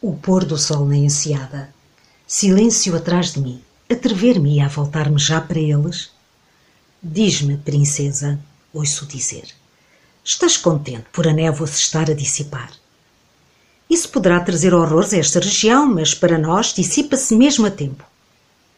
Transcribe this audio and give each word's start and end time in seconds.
O 0.00 0.12
pôr 0.12 0.44
do 0.44 0.56
sol 0.56 0.86
na 0.86 0.94
enseada. 0.96 1.74
Silêncio 2.24 2.94
atrás 2.94 3.32
de 3.32 3.40
mim. 3.40 3.60
Atrever-me 3.90 4.60
a 4.60 4.68
voltar-me 4.68 5.18
já 5.18 5.40
para 5.40 5.58
eles? 5.58 6.12
Diz-me, 7.02 7.56
princesa, 7.56 8.38
ouço 8.72 9.04
dizer. 9.06 9.48
Estás 10.24 10.56
contente 10.56 11.06
por 11.12 11.26
a 11.26 11.32
névoa 11.32 11.66
se 11.66 11.80
estar 11.80 12.08
a 12.08 12.14
dissipar? 12.14 12.70
Isso 13.90 14.08
poderá 14.10 14.38
trazer 14.38 14.72
horrores 14.72 15.12
a 15.12 15.18
esta 15.18 15.40
região, 15.40 15.84
mas 15.92 16.14
para 16.14 16.38
nós 16.38 16.72
dissipa-se 16.72 17.34
mesmo 17.34 17.66
a 17.66 17.70
tempo. 17.70 18.04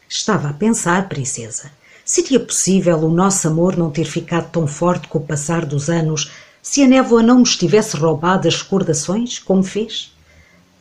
Estava 0.09 0.49
a 0.49 0.55
pensar, 0.55 1.07
princesa, 1.07 1.71
seria 2.03 2.41
possível 2.41 2.97
o 2.97 3.13
nosso 3.13 3.47
amor 3.47 3.77
não 3.77 3.91
ter 3.91 4.07
ficado 4.07 4.51
tão 4.51 4.67
forte 4.67 5.07
com 5.07 5.19
o 5.19 5.27
passar 5.27 5.67
dos 5.67 5.91
anos 5.91 6.31
se 6.63 6.83
a 6.83 6.89
névoa 6.89 7.23
não 7.23 7.41
nos 7.41 7.59
tivesse 7.59 7.95
roubado 7.95 8.49
as 8.49 8.63
recordações, 8.63 9.39
como 9.39 9.63
fez? 9.63 10.15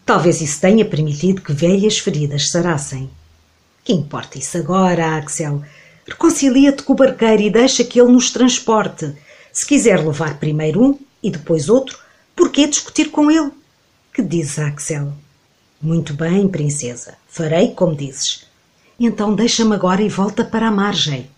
Talvez 0.10 0.42
isso 0.42 0.60
tenha 0.60 0.84
permitido 0.84 1.40
que 1.40 1.54
velhas 1.54 2.00
feridas 2.00 2.50
sarassem. 2.50 3.08
Que 3.84 3.94
importa 3.94 4.40
isso 4.40 4.58
agora, 4.58 5.16
Axel? 5.16 5.62
Reconcilia-te 6.04 6.82
com 6.82 6.94
o 6.94 6.96
barqueiro 6.96 7.44
e 7.44 7.50
deixa 7.52 7.84
que 7.84 8.02
ele 8.02 8.12
nos 8.12 8.32
transporte. 8.32 9.16
Se 9.54 9.68
quiser 9.68 10.04
levar 10.04 10.40
primeiro 10.40 10.84
um 10.84 11.00
e 11.22 11.30
depois 11.30 11.70
outro, 11.70 11.96
por 12.36 12.50
que 12.50 12.66
discutir 12.66 13.12
com 13.12 13.30
ele? 13.30 13.52
Que 14.12 14.24
diz 14.24 14.58
Axel? 14.58 15.14
Muito 15.80 16.16
bem, 16.16 16.48
princesa. 16.48 17.14
Farei 17.28 17.76
como 17.76 17.96
dizes. 17.96 18.48
Então 19.00 19.36
deixa-me 19.36 19.76
agora 19.76 20.02
e 20.02 20.10
volta 20.10 20.44
para 20.44 20.70
a 20.70 20.72
margem. 20.72 21.30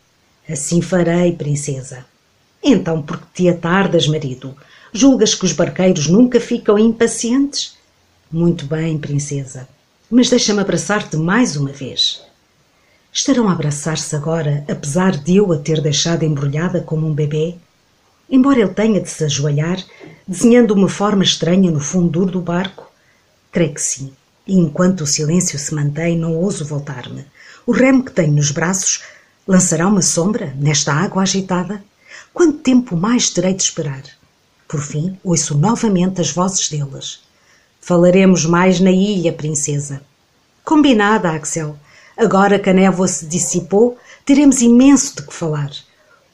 Assim 0.50 0.82
farei, 0.82 1.34
princesa. 1.34 2.06
Então 2.64 3.02
por 3.02 3.20
que 3.20 3.26
te 3.34 3.50
atardas, 3.50 4.08
marido? 4.08 4.56
Julgas 4.94 5.36
que 5.36 5.44
os 5.44 5.52
barqueiros 5.52 6.08
nunca 6.08 6.40
ficam 6.40 6.80
impacientes? 6.80 7.81
Muito 8.34 8.66
bem, 8.66 8.98
princesa, 8.98 9.68
mas 10.10 10.30
deixa-me 10.30 10.62
abraçar-te 10.62 11.18
mais 11.18 11.58
uma 11.58 11.74
vez. 11.74 12.22
Estarão 13.12 13.50
a 13.50 13.52
abraçar-se 13.52 14.16
agora, 14.16 14.64
apesar 14.70 15.18
de 15.18 15.36
eu 15.36 15.52
a 15.52 15.58
ter 15.58 15.82
deixado 15.82 16.24
embrulhada 16.24 16.80
como 16.80 17.06
um 17.06 17.14
bebê? 17.14 17.56
Embora 18.30 18.62
ele 18.62 18.74
tenha 18.74 19.02
de 19.02 19.10
se 19.10 19.26
ajoelhar, 19.26 19.84
desenhando 20.26 20.74
uma 20.74 20.88
forma 20.88 21.26
estranha 21.26 21.70
no 21.70 21.82
fundo 21.82 22.08
duro 22.08 22.32
do 22.32 22.40
barco? 22.40 22.90
Creio 23.52 23.74
que 23.74 23.82
sim. 23.82 24.14
E 24.48 24.58
enquanto 24.58 25.02
o 25.02 25.08
silêncio 25.08 25.60
se 25.60 25.76
mantém, 25.76 26.18
não 26.18 26.34
ouso 26.38 26.64
voltar-me. 26.64 27.26
O 27.68 27.74
remo 27.74 28.02
que 28.02 28.14
tenho 28.14 28.32
nos 28.32 28.50
braços 28.50 29.04
lançará 29.46 29.86
uma 29.90 30.02
sombra 30.02 30.54
nesta 30.58 30.94
água 30.94 31.24
agitada? 31.24 31.84
Quanto 32.34 32.60
tempo 32.60 32.96
mais 32.96 33.30
terei 33.30 33.54
de 33.54 33.64
esperar? 33.64 34.04
Por 34.70 34.80
fim, 34.80 35.20
ouço 35.22 35.54
novamente 35.54 36.22
as 36.22 36.32
vozes 36.32 36.70
deles. 36.70 37.20
Falaremos 37.82 38.46
mais 38.46 38.80
na 38.80 38.92
ilha, 38.92 39.34
princesa. 39.34 40.02
Combinada, 40.64 41.32
Axel. 41.32 41.76
Agora 42.16 42.60
que 42.60 42.70
a 42.70 42.74
névoa 42.74 43.08
se 43.08 43.26
dissipou, 43.26 43.98
teremos 44.24 44.62
imenso 44.62 45.16
de 45.16 45.24
que 45.24 45.34
falar. 45.34 45.72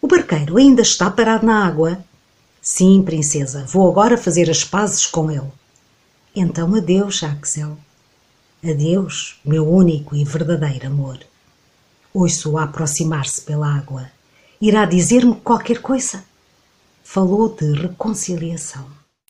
O 0.01 0.07
barqueiro 0.07 0.57
ainda 0.57 0.81
está 0.81 1.09
parado 1.09 1.45
na 1.45 1.65
água? 1.65 2.03
Sim, 2.61 3.01
princesa. 3.01 3.65
Vou 3.65 3.89
agora 3.89 4.17
fazer 4.17 4.49
as 4.49 4.65
pazes 4.65 5.07
com 5.07 5.31
ele. 5.31 5.49
Então 6.35 6.75
adeus, 6.75 7.23
Axel. 7.23 7.77
Adeus, 8.61 9.39
meu 9.45 9.67
único 9.67 10.15
e 10.15 10.25
verdadeiro 10.25 10.87
amor. 10.87 11.19
Ouço-o 12.13 12.57
aproximar-se 12.57 13.41
pela 13.41 13.73
água. 13.73 14.11
Irá 14.59 14.85
dizer-me 14.85 15.35
qualquer 15.35 15.81
coisa? 15.81 16.23
Falou 17.03 17.47
de 17.55 17.71
reconciliação. 17.71 18.85